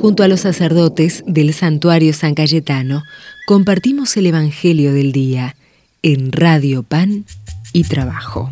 [0.00, 3.02] Junto a los sacerdotes del santuario San Cayetano,
[3.48, 5.56] compartimos el Evangelio del Día
[6.02, 7.24] en Radio Pan
[7.72, 8.48] y Trabajo.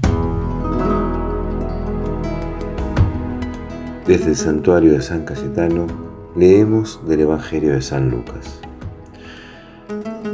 [4.08, 5.86] Desde el santuario de San Cayetano
[6.34, 8.58] leemos del Evangelio de San Lucas.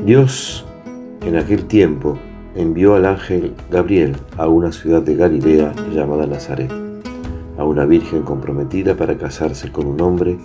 [0.06, 0.64] Dios
[1.26, 2.18] en aquel tiempo
[2.54, 6.72] envió al ángel Gabriel a una ciudad de Galilea llamada Nazaret,
[7.58, 10.38] a una virgen comprometida para casarse con un hombre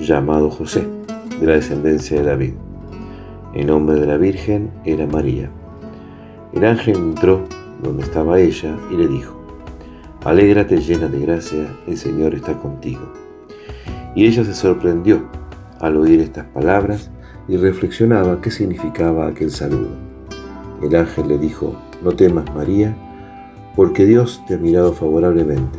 [0.00, 0.86] llamado José,
[1.38, 2.54] de la descendencia de David.
[3.54, 5.50] El nombre de la Virgen era María.
[6.52, 7.44] El ángel entró
[7.82, 9.36] donde estaba ella y le dijo,
[10.24, 13.12] Alégrate llena de gracia, el Señor está contigo.
[14.14, 15.22] Y ella se sorprendió
[15.78, 17.10] al oír estas palabras
[17.48, 19.88] y reflexionaba qué significaba aquel saludo.
[20.82, 22.94] El ángel le dijo, No temas María,
[23.76, 25.78] porque Dios te ha mirado favorablemente.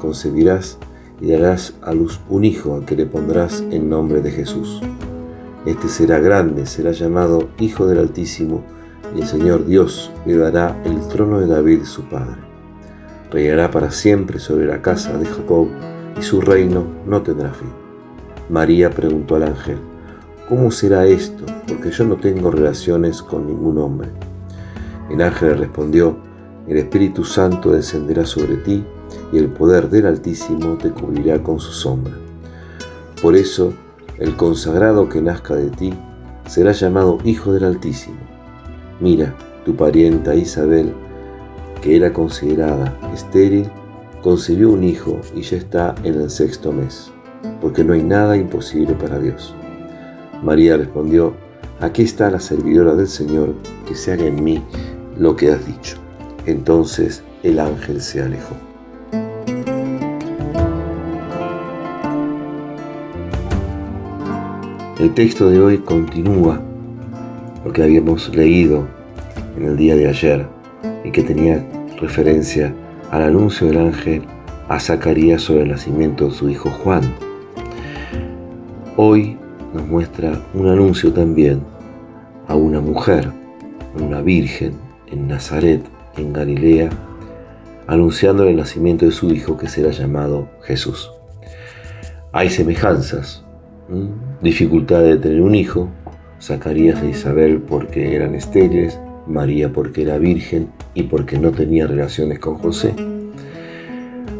[0.00, 0.78] Concebirás
[1.20, 4.80] y darás a luz un hijo al que le pondrás el nombre de Jesús.
[5.66, 8.62] Este será grande, será llamado Hijo del Altísimo,
[9.14, 12.40] y el Señor Dios le dará el trono de David su padre.
[13.30, 15.68] Reinará para siempre sobre la casa de Jacob,
[16.18, 17.68] y su reino no tendrá fin.
[18.48, 19.78] María preguntó al ángel,
[20.48, 21.44] ¿cómo será esto?
[21.68, 24.08] Porque yo no tengo relaciones con ningún hombre.
[25.10, 26.16] El ángel le respondió,
[26.66, 28.84] el Espíritu Santo descenderá sobre ti,
[29.32, 32.14] y el poder del Altísimo te cubrirá con su sombra.
[33.22, 33.72] Por eso,
[34.18, 35.94] el consagrado que nazca de ti
[36.46, 38.18] será llamado Hijo del Altísimo.
[39.00, 40.92] Mira, tu parienta Isabel,
[41.80, 43.70] que era considerada estéril,
[44.22, 47.10] concibió un hijo y ya está en el sexto mes,
[47.60, 49.54] porque no hay nada imposible para Dios.
[50.42, 51.34] María respondió,
[51.80, 53.54] aquí está la servidora del Señor,
[53.86, 54.62] que se haga en mí
[55.18, 55.96] lo que has dicho.
[56.46, 58.69] Entonces el ángel se alejó.
[65.00, 66.60] El texto de hoy continúa
[67.64, 68.86] lo que habíamos leído
[69.56, 70.46] en el día de ayer
[71.02, 71.66] y que tenía
[71.98, 72.74] referencia
[73.10, 74.24] al anuncio del ángel
[74.68, 77.00] a Zacarías sobre el nacimiento de su hijo Juan.
[78.98, 79.38] Hoy
[79.72, 81.62] nos muestra un anuncio también
[82.46, 83.32] a una mujer,
[83.98, 84.74] una virgen
[85.06, 85.82] en Nazaret,
[86.18, 86.90] en Galilea,
[87.86, 91.10] anunciando el nacimiento de su hijo que será llamado Jesús.
[92.32, 93.46] Hay semejanzas
[94.40, 95.88] dificultad de tener un hijo,
[96.40, 102.38] Zacarías e Isabel porque eran estériles, María porque era virgen y porque no tenía relaciones
[102.38, 102.94] con José.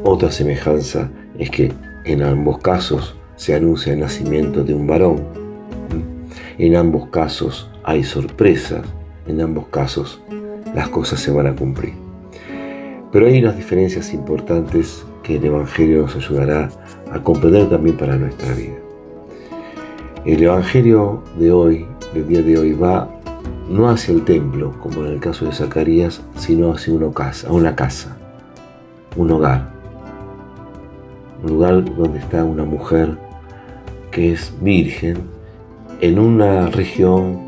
[0.02, 1.72] Otra semejanza es que
[2.04, 5.20] en ambos casos se anuncia el nacimiento de un varón.
[6.58, 8.84] En ambos casos hay sorpresas,
[9.26, 10.20] en ambos casos
[10.74, 11.94] las cosas se van a cumplir.
[13.12, 16.70] Pero hay unas diferencias importantes que el Evangelio nos ayudará
[17.12, 18.89] a comprender también para nuestra vida.
[20.26, 23.08] El Evangelio de hoy, del día de hoy, va
[23.70, 27.74] no hacia el templo, como en el caso de Zacarías, sino hacia una casa, una
[27.74, 28.18] casa,
[29.16, 29.70] un hogar.
[31.42, 33.16] Un lugar donde está una mujer
[34.10, 35.22] que es virgen
[36.02, 37.38] en una región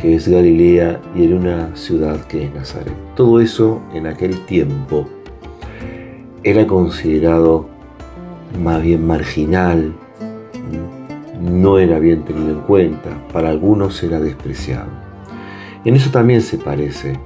[0.00, 2.94] que es Galilea y en una ciudad que es Nazaret.
[3.16, 5.06] Todo eso en aquel tiempo
[6.42, 7.66] era considerado
[8.62, 9.92] más bien marginal,
[11.40, 14.88] no era bien tenido en cuenta, para algunos era despreciado.
[15.84, 17.18] En eso también se parece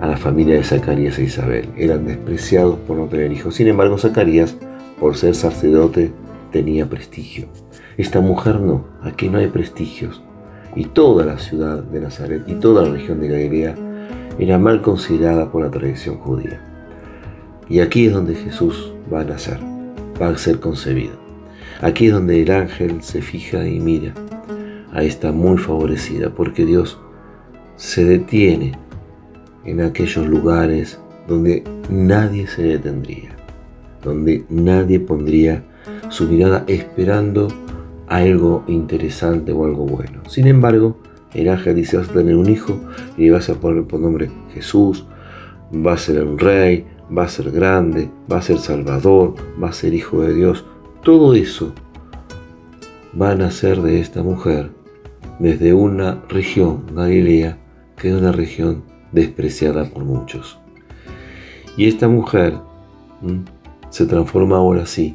[0.00, 1.70] a la familia de Zacarías e Isabel.
[1.76, 3.54] Eran despreciados por no tener hijos.
[3.54, 4.56] Sin embargo, Zacarías,
[5.00, 6.12] por ser sacerdote,
[6.52, 7.48] tenía prestigio.
[7.96, 10.22] Esta mujer no, aquí no hay prestigios.
[10.74, 13.74] Y toda la ciudad de Nazaret y toda la región de Galilea
[14.38, 16.60] era mal considerada por la tradición judía.
[17.68, 19.58] Y aquí es donde Jesús va a nacer,
[20.20, 21.25] va a ser concebido.
[21.80, 24.14] Aquí es donde el ángel se fija y mira
[24.92, 26.98] a esta muy favorecida, porque Dios
[27.76, 28.72] se detiene
[29.64, 30.98] en aquellos lugares
[31.28, 33.36] donde nadie se detendría,
[34.02, 35.64] donde nadie pondría
[36.08, 37.48] su mirada esperando
[38.06, 40.22] algo interesante o algo bueno.
[40.28, 40.96] Sin embargo,
[41.34, 42.80] el ángel dice, vas a tener un hijo
[43.16, 45.04] y vas a poner por nombre Jesús,
[45.74, 46.86] va a ser un rey,
[47.16, 50.64] va a ser grande, va a ser salvador, va a ser hijo de Dios.
[51.06, 51.72] Todo eso
[53.14, 54.72] va a nacer de esta mujer
[55.38, 57.58] desde una región, Galilea,
[57.96, 58.82] que es una región
[59.12, 60.58] despreciada por muchos.
[61.76, 62.54] Y esta mujer
[63.90, 65.14] se transforma ahora sí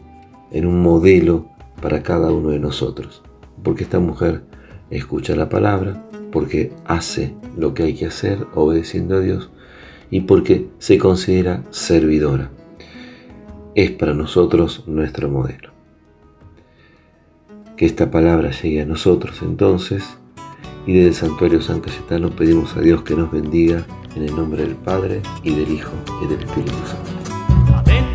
[0.51, 1.49] en un modelo
[1.81, 3.21] para cada uno de nosotros,
[3.61, 4.45] porque esta mujer
[4.91, 9.51] escucha la palabra, porque hace lo que hay que hacer obedeciendo a Dios
[10.09, 12.49] y porque se considera servidora.
[13.75, 15.70] Es para nosotros nuestro modelo
[17.81, 20.03] Que esta palabra llegue a nosotros entonces
[20.85, 23.83] y desde el santuario San Cayetano pedimos a Dios que nos bendiga
[24.15, 25.89] en el nombre del Padre y del Hijo
[26.23, 27.73] y del Espíritu Santo.
[27.75, 28.05] Amén.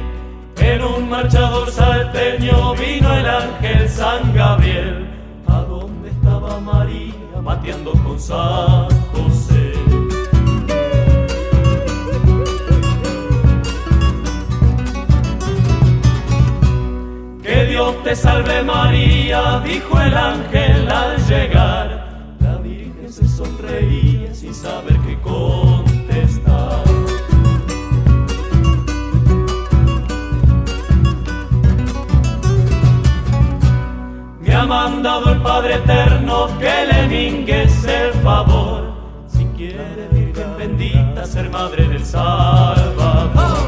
[0.59, 5.09] En un marchador salteño vino el ángel San Gabriel,
[5.49, 7.13] a donde estaba María
[7.43, 9.73] mateando con San José.
[17.43, 19.06] Que Dios te salve María,
[19.77, 21.87] dijo el ángel al llegar.
[22.41, 26.83] La Virgen se sonreía sin saber qué contestar.
[34.41, 38.81] Me ha mandado el Padre Eterno que le mingues el favor.
[39.29, 43.59] Si quiere Virgen bendita ser madre del Salvador.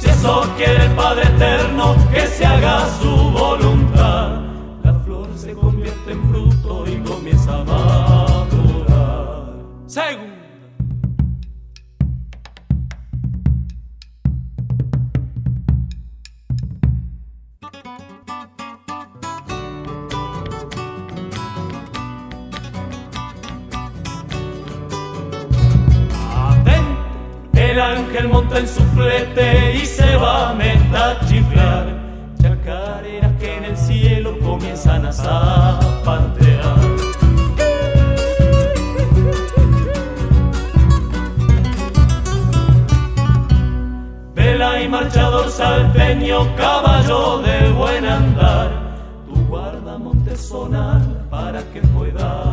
[0.00, 3.41] Si eso quiere el Padre Eterno que se haga su voluntad.
[27.90, 31.86] Ángel monta en su flete y se va a metachiflar.
[32.40, 36.76] Chacareras que en el cielo comienzan a zapatear.
[44.34, 48.70] Vela y marchador salteño, caballo de buen andar.
[49.26, 51.00] Tu guarda monte sonar
[51.30, 52.51] para que pueda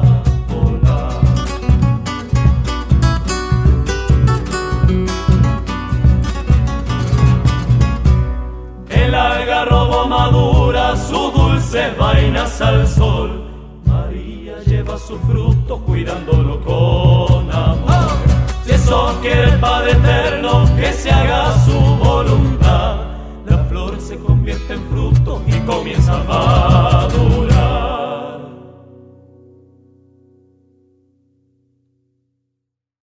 [11.99, 13.43] vainas al sol.
[13.85, 18.17] María lleva su fruto cuidándolo con amor.
[18.65, 22.97] Si eso quiere el Padre Eterno que se haga su voluntad,
[23.45, 27.07] la flor se convierte en fruto y comienza a